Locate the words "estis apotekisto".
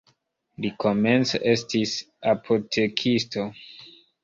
1.51-3.49